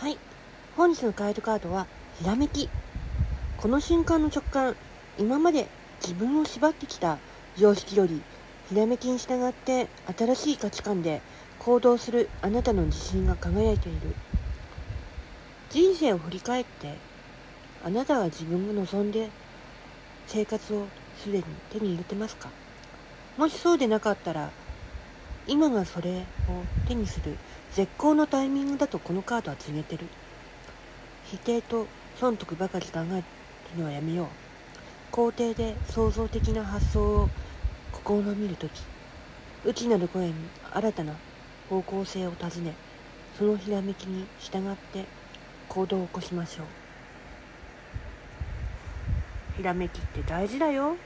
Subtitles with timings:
[0.00, 0.16] はい。
[0.76, 1.88] 本日のガイドカードは
[2.20, 2.68] ひらめき。
[3.56, 4.76] この瞬間の直感
[5.18, 5.66] 今まで
[6.00, 7.18] 自分を縛ってきた
[7.56, 8.22] 常識より
[8.68, 11.20] ひらめきに従って新しい価値観で
[11.58, 14.14] 行動するあなたの自信が輝いている。
[15.70, 16.94] 人生を振り返って
[17.84, 19.30] あなたは自分が望んで
[20.28, 20.86] 生活を
[21.20, 22.50] すでに手に入れてますか？
[23.36, 24.52] もしそうでなかったら
[25.48, 26.22] 今がそれを
[26.86, 27.36] 手にする
[27.72, 30.06] 絶好のタイミングだとこのカードは告げてる。
[31.24, 31.86] 否定と
[32.20, 33.24] 損得ばかり考える
[33.78, 34.26] のはやめよう。
[35.10, 37.28] 肯定で創造的な発想を
[38.06, 38.82] 試みるとき
[39.64, 40.34] 内なる声に
[40.70, 41.14] 新たな
[41.70, 42.74] 方向性を尋ね
[43.38, 45.06] そのひらめきに従って
[45.68, 46.66] 行動を起こしましょう。
[49.56, 50.96] ひらめきって大事だよ。